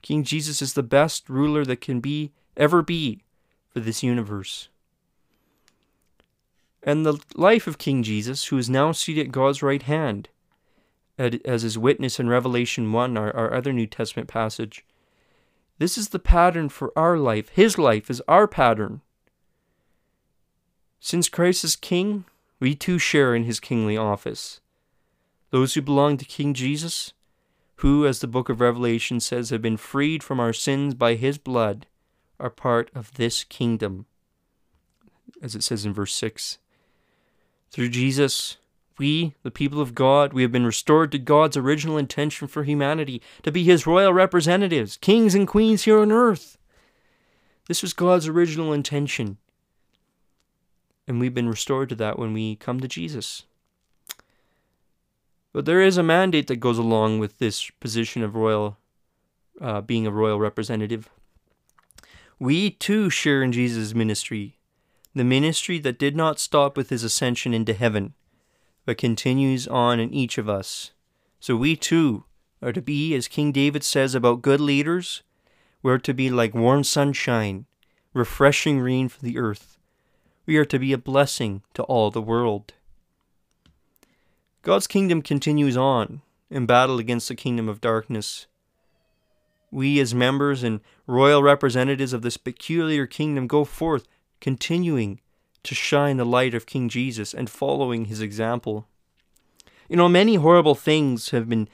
King 0.00 0.22
Jesus 0.22 0.62
is 0.62 0.74
the 0.74 0.84
best 0.84 1.28
ruler 1.28 1.64
that 1.64 1.80
can 1.80 1.98
be 1.98 2.32
ever 2.56 2.80
be 2.80 3.24
for 3.68 3.80
this 3.80 4.04
universe. 4.04 4.68
And 6.84 7.04
the 7.04 7.18
life 7.34 7.66
of 7.66 7.78
King 7.78 8.04
Jesus, 8.04 8.46
who 8.46 8.58
is 8.58 8.70
now 8.70 8.92
seated 8.92 9.26
at 9.26 9.32
God's 9.32 9.60
right 9.60 9.82
hand, 9.82 10.28
as 11.18 11.62
his 11.62 11.76
witness 11.76 12.20
in 12.20 12.28
Revelation 12.28 12.92
1, 12.92 13.16
our, 13.16 13.34
our 13.34 13.52
other 13.52 13.72
New 13.72 13.88
Testament 13.88 14.28
passage, 14.28 14.84
this 15.78 15.98
is 15.98 16.10
the 16.10 16.20
pattern 16.20 16.68
for 16.68 16.92
our 16.96 17.18
life. 17.18 17.48
His 17.48 17.76
life 17.76 18.08
is 18.08 18.22
our 18.28 18.46
pattern. 18.46 19.00
Since 21.00 21.28
Christ 21.28 21.64
is 21.64 21.74
king, 21.74 22.24
we 22.60 22.74
too 22.74 22.98
share 22.98 23.34
in 23.34 23.44
his 23.44 23.60
kingly 23.60 23.96
office. 23.96 24.60
Those 25.50 25.74
who 25.74 25.82
belong 25.82 26.16
to 26.16 26.24
King 26.24 26.54
Jesus, 26.54 27.12
who, 27.76 28.06
as 28.06 28.20
the 28.20 28.26
book 28.26 28.48
of 28.48 28.60
Revelation 28.60 29.20
says, 29.20 29.50
have 29.50 29.62
been 29.62 29.76
freed 29.76 30.22
from 30.22 30.40
our 30.40 30.52
sins 30.52 30.94
by 30.94 31.14
his 31.14 31.38
blood, 31.38 31.86
are 32.40 32.50
part 32.50 32.90
of 32.94 33.14
this 33.14 33.44
kingdom, 33.44 34.06
as 35.40 35.54
it 35.54 35.62
says 35.62 35.84
in 35.84 35.92
verse 35.92 36.14
6. 36.14 36.58
Through 37.70 37.88
Jesus, 37.90 38.58
we, 38.98 39.34
the 39.42 39.50
people 39.50 39.80
of 39.80 39.94
God, 39.94 40.32
we 40.32 40.42
have 40.42 40.52
been 40.52 40.66
restored 40.66 41.12
to 41.12 41.18
God's 41.18 41.56
original 41.56 41.96
intention 41.96 42.48
for 42.48 42.64
humanity, 42.64 43.22
to 43.42 43.52
be 43.52 43.64
his 43.64 43.86
royal 43.86 44.12
representatives, 44.12 44.96
kings 44.96 45.34
and 45.34 45.46
queens 45.46 45.84
here 45.84 46.00
on 46.00 46.12
earth. 46.12 46.58
This 47.68 47.82
was 47.82 47.92
God's 47.92 48.26
original 48.26 48.72
intention. 48.72 49.38
And 51.08 51.18
we've 51.18 51.32
been 51.32 51.48
restored 51.48 51.88
to 51.88 51.94
that 51.94 52.18
when 52.18 52.34
we 52.34 52.54
come 52.56 52.80
to 52.80 52.86
Jesus. 52.86 53.44
But 55.54 55.64
there 55.64 55.80
is 55.80 55.96
a 55.96 56.02
mandate 56.02 56.48
that 56.48 56.56
goes 56.56 56.76
along 56.76 57.18
with 57.18 57.38
this 57.38 57.70
position 57.80 58.22
of 58.22 58.34
royal, 58.34 58.76
uh, 59.58 59.80
being 59.80 60.06
a 60.06 60.10
royal 60.10 60.38
representative. 60.38 61.08
We 62.38 62.70
too 62.70 63.08
share 63.08 63.42
in 63.42 63.52
Jesus' 63.52 63.94
ministry, 63.94 64.58
the 65.14 65.24
ministry 65.24 65.78
that 65.78 65.98
did 65.98 66.14
not 66.14 66.38
stop 66.38 66.76
with 66.76 66.90
his 66.90 67.02
ascension 67.02 67.54
into 67.54 67.72
heaven, 67.72 68.12
but 68.84 68.98
continues 68.98 69.66
on 69.66 69.98
in 69.98 70.12
each 70.12 70.36
of 70.36 70.46
us. 70.46 70.92
So 71.40 71.56
we 71.56 71.74
too 71.74 72.24
are 72.60 72.72
to 72.72 72.82
be, 72.82 73.14
as 73.14 73.28
King 73.28 73.50
David 73.50 73.82
says 73.82 74.14
about 74.14 74.42
good 74.42 74.60
leaders, 74.60 75.22
we're 75.82 75.98
to 75.98 76.12
be 76.12 76.28
like 76.28 76.54
warm 76.54 76.84
sunshine, 76.84 77.64
refreshing 78.12 78.80
rain 78.80 79.08
for 79.08 79.22
the 79.22 79.38
earth. 79.38 79.77
We 80.48 80.56
are 80.56 80.64
to 80.64 80.78
be 80.78 80.94
a 80.94 80.98
blessing 80.98 81.60
to 81.74 81.82
all 81.82 82.10
the 82.10 82.22
world. 82.22 82.72
God's 84.62 84.86
kingdom 84.86 85.20
continues 85.20 85.76
on 85.76 86.22
in 86.48 86.64
battle 86.64 86.98
against 86.98 87.28
the 87.28 87.34
kingdom 87.34 87.68
of 87.68 87.82
darkness. 87.82 88.46
We, 89.70 90.00
as 90.00 90.14
members 90.14 90.62
and 90.62 90.80
royal 91.06 91.42
representatives 91.42 92.14
of 92.14 92.22
this 92.22 92.38
peculiar 92.38 93.06
kingdom, 93.06 93.46
go 93.46 93.66
forth, 93.66 94.08
continuing 94.40 95.20
to 95.64 95.74
shine 95.74 96.16
the 96.16 96.24
light 96.24 96.54
of 96.54 96.64
King 96.64 96.88
Jesus 96.88 97.34
and 97.34 97.50
following 97.50 98.06
his 98.06 98.22
example. 98.22 98.86
You 99.86 99.96
know, 99.96 100.08
many 100.08 100.36
horrible 100.36 100.74
things 100.74 101.28
have 101.28 101.50
been 101.50 101.68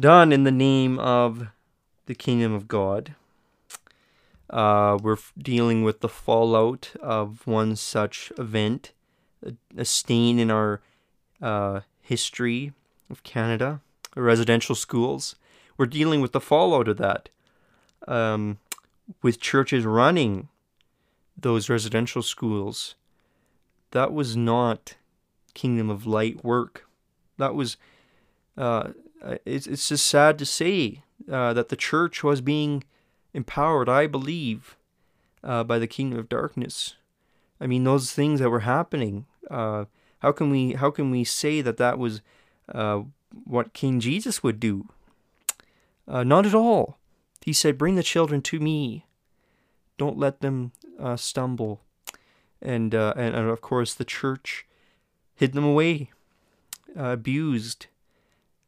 done 0.00 0.32
in 0.32 0.42
the 0.42 0.50
name 0.50 0.98
of 0.98 1.46
the 2.06 2.16
kingdom 2.16 2.54
of 2.54 2.66
God. 2.66 3.14
Uh, 4.54 4.96
we're 5.02 5.18
dealing 5.36 5.82
with 5.82 5.98
the 6.00 6.08
fallout 6.08 6.92
of 7.02 7.44
one 7.44 7.74
such 7.74 8.32
event, 8.38 8.92
a, 9.44 9.54
a 9.76 9.84
stain 9.84 10.38
in 10.38 10.48
our 10.48 10.80
uh, 11.42 11.80
history 12.00 12.72
of 13.10 13.24
Canada, 13.24 13.80
residential 14.14 14.76
schools. 14.76 15.34
We're 15.76 15.86
dealing 15.86 16.20
with 16.20 16.30
the 16.30 16.40
fallout 16.40 16.86
of 16.86 16.98
that, 16.98 17.30
um, 18.06 18.58
with 19.22 19.40
churches 19.40 19.84
running 19.84 20.48
those 21.36 21.68
residential 21.68 22.22
schools. 22.22 22.94
That 23.90 24.12
was 24.12 24.36
not 24.36 24.94
kingdom 25.54 25.90
of 25.90 26.06
light 26.06 26.44
work. 26.44 26.86
That 27.38 27.56
was. 27.56 27.76
Uh, 28.56 28.90
it's 29.44 29.66
it's 29.66 29.88
just 29.88 30.06
sad 30.06 30.38
to 30.38 30.46
say 30.46 31.02
uh, 31.28 31.52
that 31.54 31.70
the 31.70 31.76
church 31.76 32.22
was 32.22 32.40
being 32.40 32.84
empowered, 33.34 33.88
I 33.88 34.06
believe, 34.06 34.76
uh, 35.42 35.64
by 35.64 35.78
the 35.78 35.86
kingdom 35.86 36.18
of 36.18 36.28
darkness. 36.28 36.94
I 37.60 37.66
mean, 37.66 37.84
those 37.84 38.12
things 38.12 38.40
that 38.40 38.50
were 38.50 38.60
happening. 38.60 39.26
Uh, 39.50 39.84
how 40.20 40.32
can 40.32 40.48
we 40.48 40.72
how 40.72 40.90
can 40.90 41.10
we 41.10 41.24
say 41.24 41.60
that 41.60 41.76
that 41.76 41.98
was 41.98 42.22
uh, 42.72 43.02
what 43.44 43.74
King 43.74 44.00
Jesus 44.00 44.42
would 44.42 44.58
do? 44.58 44.88
Uh, 46.08 46.24
not 46.24 46.46
at 46.46 46.54
all. 46.54 46.98
He 47.44 47.52
said, 47.52 47.76
"Bring 47.76 47.96
the 47.96 48.02
children 48.02 48.40
to 48.42 48.58
me. 48.58 49.04
Don't 49.98 50.18
let 50.18 50.40
them 50.40 50.72
uh, 50.98 51.16
stumble." 51.16 51.82
And, 52.62 52.94
uh, 52.94 53.12
and 53.16 53.34
and 53.34 53.50
of 53.50 53.60
course, 53.60 53.92
the 53.92 54.06
church 54.06 54.66
hid 55.34 55.52
them 55.52 55.64
away, 55.64 56.10
abused, 56.96 57.86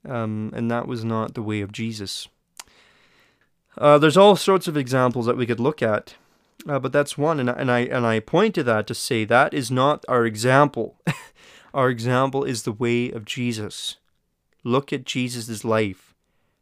um, 0.07 0.53
and 0.55 0.71
that 0.71 0.87
was 0.87 1.05
not 1.05 1.33
the 1.33 1.43
way 1.43 1.63
of 1.63 1.73
Jesus. 1.73 2.29
Uh, 3.79 3.99
there's 3.99 4.17
all 4.17 4.37
sorts 4.37 4.67
of 4.67 4.77
examples 4.77 5.27
that 5.27 5.37
we 5.37 5.47
could 5.47 5.61
look 5.61 5.83
at, 5.83 6.15
uh, 6.67 6.79
but 6.79 6.93
that's 6.93 7.19
one, 7.19 7.39
and, 7.39 7.51
and 7.51 7.71
I 7.71 7.81
and 7.81 8.07
I 8.07 8.21
point 8.21 8.55
to 8.55 8.63
that 8.65 8.87
to 8.87 8.95
say 8.95 9.25
that 9.25 9.53
is 9.53 9.71
not 9.71 10.05
our 10.09 10.25
example. 10.25 10.97
our 11.75 11.91
example 11.91 12.43
is 12.43 12.63
the 12.63 12.73
way 12.73 13.11
of 13.11 13.27
Jesus. 13.27 13.97
Look 14.65 14.93
at 14.93 15.05
Jesus' 15.05 15.65
life 15.65 16.15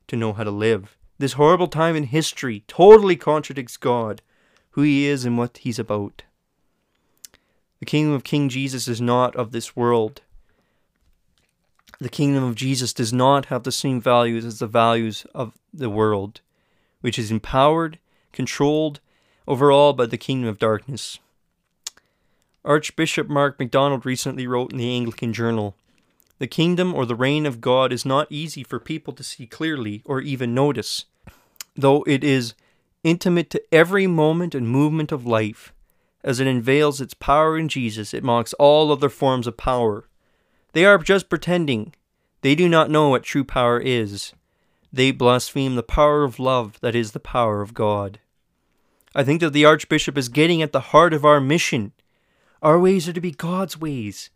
to 0.09 0.16
know 0.16 0.33
how 0.33 0.44
to 0.44 0.50
live. 0.50 0.97
This 1.18 1.35
horrible 1.35 1.68
time 1.68 1.94
in 1.94 2.04
history 2.04 2.64
totally 2.66 3.16
contradicts 3.16 3.76
God, 3.76 4.21
who 4.71 4.83
He 4.83 5.06
is, 5.06 5.25
and 5.25 5.38
what 5.38 5.59
He's 5.59 5.78
about. 5.78 6.25
The 7.78 7.87
kingdom 7.87 8.12
of 8.12 8.25
King 8.25 8.49
Jesus 8.49 8.88
is 8.88 9.00
not 9.00 9.37
of 9.37 9.52
this 9.52 9.76
world. 9.76 10.23
The 12.00 12.09
kingdom 12.09 12.42
of 12.42 12.56
Jesus 12.56 12.92
does 12.92 13.12
not 13.12 13.47
have 13.47 13.62
the 13.62 13.73
same 13.73 14.00
values 14.00 14.44
as 14.44 14.59
the 14.59 14.66
values 14.66 15.25
of 15.33 15.54
the 15.73 15.88
world 15.88 16.40
which 17.04 17.18
is 17.18 17.30
empowered, 17.30 17.99
controlled 18.32 18.99
overall 19.46 19.92
by 19.92 20.06
the 20.06 20.16
kingdom 20.16 20.49
of 20.49 20.58
darkness. 20.58 21.18
Archbishop 22.64 23.28
Mark 23.28 23.58
MacDonald 23.58 24.06
recently 24.06 24.46
wrote 24.46 24.73
in 24.73 24.78
the 24.78 24.90
Anglican 24.90 25.34
Journal 25.34 25.76
The 26.38 26.46
kingdom 26.46 26.94
or 26.94 27.04
the 27.04 27.14
reign 27.14 27.44
of 27.44 27.61
God 27.61 27.92
is 27.92 28.06
not 28.06 28.32
easy 28.32 28.64
for 28.64 28.80
people 28.80 29.12
to 29.12 29.23
see 29.23 29.46
clearly 29.46 30.00
or 30.06 30.23
even 30.23 30.54
notice, 30.54 31.04
though 31.76 32.04
it 32.04 32.25
is 32.25 32.54
intimate 33.02 33.50
to 33.50 33.62
every 33.70 34.06
moment 34.06 34.54
and 34.54 34.66
movement 34.66 35.12
of 35.12 35.26
life. 35.26 35.75
As 36.23 36.40
it 36.40 36.46
unveils 36.46 37.02
its 37.02 37.12
power 37.12 37.58
in 37.58 37.68
Jesus, 37.68 38.14
it 38.14 38.25
mocks 38.25 38.54
all 38.54 38.90
other 38.90 39.11
forms 39.11 39.46
of 39.46 39.58
power. 39.58 40.08
They 40.73 40.87
are 40.87 40.96
just 40.96 41.28
pretending. 41.28 41.92
They 42.40 42.54
do 42.54 42.66
not 42.66 42.88
know 42.88 43.11
what 43.11 43.25
true 43.25 43.44
power 43.44 43.78
is. 43.78 44.32
They 44.94 45.10
blaspheme 45.10 45.74
the 45.74 45.82
power 45.82 46.22
of 46.22 46.38
love 46.38 46.78
that 46.80 46.94
is 46.94 47.10
the 47.10 47.18
power 47.18 47.60
of 47.62 47.74
God. 47.74 48.20
I 49.12 49.24
think 49.24 49.40
that 49.40 49.52
the 49.52 49.64
Archbishop 49.64 50.16
is 50.16 50.28
getting 50.28 50.62
at 50.62 50.70
the 50.70 50.94
heart 50.94 51.12
of 51.12 51.24
our 51.24 51.40
mission. 51.40 51.90
Our 52.62 52.78
ways 52.78 53.08
are 53.08 53.12
to 53.12 53.20
be 53.20 53.32
God's 53.32 53.76
ways. 53.76 54.30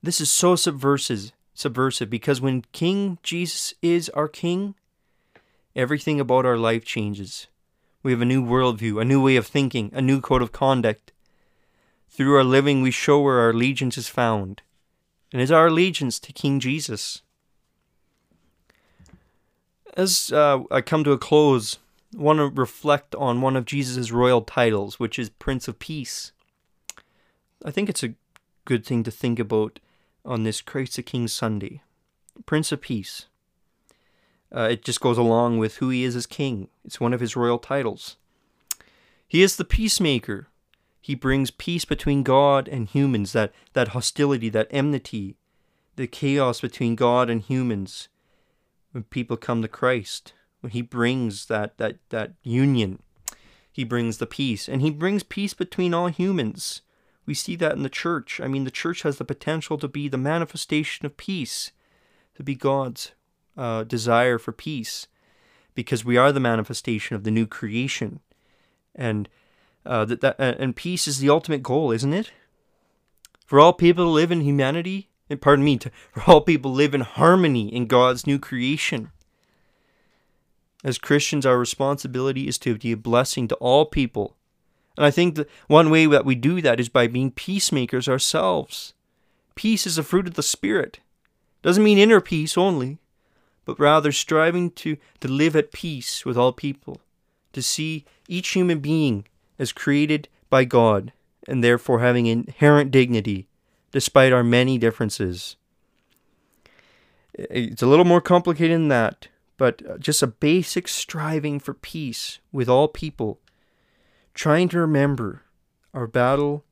This 0.00 0.20
is 0.20 0.30
so 0.30 0.54
subversive, 0.54 1.32
subversive 1.54 2.08
because 2.08 2.40
when 2.40 2.62
King 2.70 3.18
Jesus 3.24 3.74
is 3.82 4.08
our 4.10 4.28
King, 4.28 4.76
everything 5.74 6.20
about 6.20 6.46
our 6.46 6.56
life 6.56 6.84
changes. 6.84 7.48
We 8.04 8.12
have 8.12 8.22
a 8.22 8.24
new 8.24 8.44
worldview, 8.44 9.02
a 9.02 9.04
new 9.04 9.20
way 9.20 9.34
of 9.34 9.48
thinking, 9.48 9.90
a 9.92 10.00
new 10.00 10.20
code 10.20 10.42
of 10.42 10.52
conduct. 10.52 11.10
Through 12.08 12.36
our 12.36 12.44
living, 12.44 12.80
we 12.80 12.92
show 12.92 13.20
where 13.20 13.40
our 13.40 13.50
allegiance 13.50 13.98
is 13.98 14.08
found. 14.08 14.62
And 15.32 15.42
is 15.42 15.50
our 15.50 15.66
allegiance 15.66 16.20
to 16.20 16.32
King 16.32 16.60
Jesus? 16.60 17.22
As 19.96 20.32
uh, 20.32 20.64
I 20.72 20.80
come 20.80 21.04
to 21.04 21.12
a 21.12 21.18
close, 21.18 21.78
I 22.18 22.20
want 22.20 22.38
to 22.38 22.48
reflect 22.48 23.14
on 23.14 23.40
one 23.40 23.56
of 23.56 23.64
Jesus' 23.64 24.10
royal 24.10 24.42
titles, 24.42 24.98
which 24.98 25.20
is 25.20 25.30
Prince 25.30 25.68
of 25.68 25.78
Peace. 25.78 26.32
I 27.64 27.70
think 27.70 27.88
it's 27.88 28.02
a 28.02 28.14
good 28.64 28.84
thing 28.84 29.04
to 29.04 29.12
think 29.12 29.38
about 29.38 29.78
on 30.24 30.42
this 30.42 30.60
Christ 30.60 30.96
the 30.96 31.02
King 31.02 31.28
Sunday. 31.28 31.80
Prince 32.44 32.72
of 32.72 32.80
Peace. 32.80 33.26
Uh, 34.54 34.68
it 34.72 34.84
just 34.84 35.00
goes 35.00 35.18
along 35.18 35.58
with 35.58 35.76
who 35.76 35.90
he 35.90 36.02
is 36.02 36.16
as 36.16 36.26
king. 36.26 36.68
It's 36.84 37.00
one 37.00 37.12
of 37.12 37.20
his 37.20 37.36
royal 37.36 37.58
titles. 37.58 38.16
He 39.28 39.42
is 39.42 39.56
the 39.56 39.64
peacemaker. 39.64 40.48
He 41.00 41.14
brings 41.14 41.50
peace 41.50 41.84
between 41.84 42.22
God 42.22 42.66
and 42.66 42.88
humans, 42.88 43.32
that, 43.32 43.52
that 43.74 43.88
hostility, 43.88 44.48
that 44.48 44.68
enmity, 44.70 45.36
the 45.96 46.06
chaos 46.06 46.60
between 46.60 46.96
God 46.96 47.30
and 47.30 47.42
humans 47.42 48.08
when 48.94 49.02
people 49.02 49.36
come 49.36 49.60
to 49.60 49.66
Christ, 49.66 50.32
when 50.60 50.70
He 50.70 50.80
brings 50.80 51.46
that 51.46 51.78
that 51.78 51.96
that 52.10 52.34
union, 52.44 53.02
He 53.72 53.82
brings 53.82 54.18
the 54.18 54.26
peace, 54.26 54.68
and 54.68 54.80
He 54.80 54.90
brings 54.90 55.24
peace 55.24 55.52
between 55.52 55.92
all 55.92 56.06
humans. 56.06 56.80
We 57.26 57.34
see 57.34 57.56
that 57.56 57.72
in 57.72 57.82
the 57.82 57.88
church. 57.88 58.40
I 58.40 58.46
mean, 58.46 58.62
the 58.62 58.70
church 58.70 59.02
has 59.02 59.18
the 59.18 59.24
potential 59.24 59.78
to 59.78 59.88
be 59.88 60.06
the 60.06 60.16
manifestation 60.16 61.06
of 61.06 61.16
peace, 61.16 61.72
to 62.36 62.44
be 62.44 62.54
God's 62.54 63.12
uh, 63.56 63.82
desire 63.82 64.38
for 64.38 64.52
peace, 64.52 65.08
because 65.74 66.04
we 66.04 66.16
are 66.16 66.30
the 66.30 66.38
manifestation 66.38 67.16
of 67.16 67.24
the 67.24 67.32
new 67.32 67.46
creation, 67.46 68.20
and 68.94 69.28
uh, 69.84 70.04
that, 70.04 70.20
that 70.20 70.38
and 70.38 70.76
peace 70.76 71.08
is 71.08 71.18
the 71.18 71.30
ultimate 71.30 71.64
goal, 71.64 71.90
isn't 71.90 72.14
it? 72.14 72.30
For 73.44 73.58
all 73.58 73.72
people 73.72 74.04
to 74.04 74.10
live 74.10 74.30
in 74.30 74.42
humanity 74.42 75.08
and 75.30 75.40
pardon 75.40 75.64
me, 75.64 75.78
to, 75.78 75.90
for 76.12 76.30
all 76.30 76.40
people 76.40 76.72
live 76.72 76.94
in 76.94 77.00
harmony 77.00 77.74
in 77.74 77.86
God's 77.86 78.26
new 78.26 78.38
creation. 78.38 79.10
As 80.82 80.98
Christians, 80.98 81.46
our 81.46 81.58
responsibility 81.58 82.46
is 82.46 82.58
to 82.58 82.76
be 82.76 82.92
a 82.92 82.96
blessing 82.96 83.48
to 83.48 83.54
all 83.56 83.86
people. 83.86 84.36
And 84.96 85.06
I 85.06 85.10
think 85.10 85.34
that 85.36 85.48
one 85.66 85.90
way 85.90 86.06
that 86.06 86.26
we 86.26 86.34
do 86.34 86.60
that 86.60 86.78
is 86.78 86.88
by 86.88 87.06
being 87.06 87.30
peacemakers 87.30 88.08
ourselves. 88.08 88.92
Peace 89.54 89.86
is 89.86 89.96
a 89.96 90.02
fruit 90.02 90.26
of 90.26 90.34
the 90.34 90.42
Spirit. 90.42 91.00
Doesn't 91.62 91.82
mean 91.82 91.98
inner 91.98 92.20
peace 92.20 92.58
only, 92.58 92.98
but 93.64 93.80
rather 93.80 94.12
striving 94.12 94.70
to, 94.72 94.98
to 95.20 95.28
live 95.28 95.56
at 95.56 95.72
peace 95.72 96.26
with 96.26 96.36
all 96.36 96.52
people, 96.52 97.00
to 97.54 97.62
see 97.62 98.04
each 98.28 98.50
human 98.50 98.80
being 98.80 99.24
as 99.58 99.72
created 99.72 100.28
by 100.50 100.64
God, 100.64 101.12
and 101.48 101.64
therefore 101.64 102.00
having 102.00 102.26
inherent 102.26 102.90
dignity 102.90 103.48
despite 103.94 104.32
our 104.32 104.42
many 104.42 104.76
differences. 104.76 105.54
It's 107.32 107.80
a 107.80 107.86
little 107.86 108.04
more 108.04 108.20
complicated 108.20 108.74
than 108.74 108.88
that, 108.88 109.28
but 109.56 109.82
uh, 109.88 109.98
just 109.98 110.20
a 110.20 110.26
basic 110.26 110.88
striving 110.88 111.60
for 111.60 111.74
peace 111.74 112.40
with 112.50 112.68
all 112.68 112.88
people, 112.88 113.38
trying 114.34 114.68
to 114.70 114.80
remember 114.80 115.42
our 115.94 116.08
battle 116.08 116.64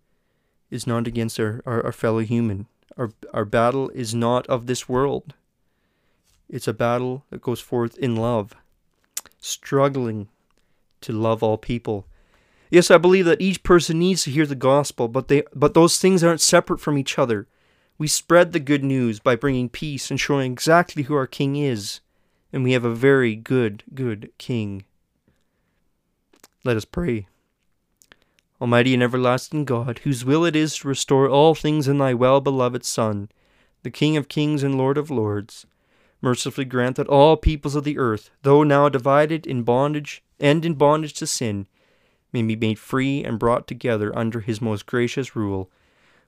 is 0.68 0.84
not 0.84 1.06
against 1.06 1.38
our, 1.38 1.62
our, 1.64 1.86
our 1.86 1.92
fellow 1.92 2.18
human. 2.18 2.66
Our, 2.96 3.10
our 3.32 3.44
battle 3.44 3.88
is 3.90 4.12
not 4.12 4.44
of 4.48 4.66
this 4.66 4.88
world. 4.88 5.34
It's 6.48 6.66
a 6.66 6.72
battle 6.72 7.24
that 7.30 7.40
goes 7.40 7.60
forth 7.60 7.96
in 7.98 8.16
love, 8.16 8.52
struggling 9.38 10.26
to 11.02 11.12
love 11.12 11.44
all 11.44 11.56
people 11.56 12.08
Yes, 12.72 12.90
I 12.90 12.96
believe 12.96 13.26
that 13.26 13.42
each 13.42 13.62
person 13.62 13.98
needs 13.98 14.24
to 14.24 14.30
hear 14.30 14.46
the 14.46 14.54
gospel, 14.54 15.06
but 15.06 15.28
they 15.28 15.42
but 15.54 15.74
those 15.74 15.98
things 15.98 16.24
aren't 16.24 16.40
separate 16.40 16.80
from 16.80 16.96
each 16.96 17.18
other. 17.18 17.46
We 17.98 18.08
spread 18.08 18.52
the 18.52 18.60
good 18.60 18.82
news 18.82 19.20
by 19.20 19.36
bringing 19.36 19.68
peace 19.68 20.10
and 20.10 20.18
showing 20.18 20.52
exactly 20.52 21.02
who 21.02 21.14
our 21.14 21.26
king 21.26 21.56
is, 21.56 22.00
and 22.50 22.64
we 22.64 22.72
have 22.72 22.86
a 22.86 22.94
very 22.94 23.36
good 23.36 23.84
good 23.94 24.32
king. 24.38 24.86
Let 26.64 26.78
us 26.78 26.86
pray. 26.86 27.26
Almighty 28.58 28.94
and 28.94 29.02
everlasting 29.02 29.66
God, 29.66 30.00
whose 30.04 30.24
will 30.24 30.46
it 30.46 30.56
is 30.56 30.78
to 30.78 30.88
restore 30.88 31.28
all 31.28 31.54
things 31.54 31.86
in 31.86 31.98
thy 31.98 32.14
well 32.14 32.40
beloved 32.40 32.86
Son, 32.86 33.28
the 33.82 33.90
King 33.90 34.16
of 34.16 34.28
kings 34.28 34.62
and 34.62 34.78
Lord 34.78 34.96
of 34.96 35.10
lords, 35.10 35.66
mercifully 36.22 36.64
grant 36.64 36.96
that 36.96 37.08
all 37.08 37.36
peoples 37.36 37.74
of 37.74 37.84
the 37.84 37.98
earth, 37.98 38.30
though 38.40 38.62
now 38.62 38.88
divided 38.88 39.46
in 39.46 39.62
bondage 39.62 40.22
and 40.40 40.64
in 40.64 40.72
bondage 40.72 41.12
to 41.12 41.26
sin, 41.26 41.66
may 42.32 42.42
be 42.42 42.56
made 42.56 42.78
free 42.78 43.22
and 43.24 43.38
brought 43.38 43.66
together 43.66 44.16
under 44.16 44.40
his 44.40 44.60
most 44.60 44.86
gracious 44.86 45.36
rule, 45.36 45.70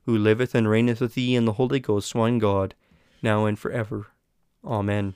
who 0.07 0.17
liveth 0.17 0.55
and 0.55 0.69
reigneth 0.69 1.01
with 1.01 1.15
thee 1.15 1.35
in 1.35 1.45
the 1.45 1.55
Holy 1.55 1.81
Ghost, 1.81 2.15
one 2.15 2.39
God, 2.39 2.75
now 3.23 3.47
and 3.47 3.59
forever. 3.59 4.09
Amen. 4.65 5.15